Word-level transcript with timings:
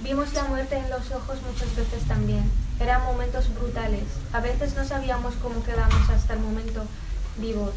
Vimos 0.00 0.32
la 0.34 0.44
muerte 0.44 0.76
en 0.76 0.90
los 0.90 1.10
ojos 1.10 1.38
muchas 1.42 1.74
veces 1.74 2.06
también. 2.06 2.50
Eran 2.78 3.02
momentos 3.04 3.52
brutales. 3.54 4.04
A 4.32 4.40
veces 4.40 4.74
no 4.76 4.84
sabíamos 4.84 5.34
cómo 5.42 5.62
quedamos 5.64 6.10
hasta 6.10 6.34
el 6.34 6.40
momento 6.40 6.84
vivos. 7.38 7.74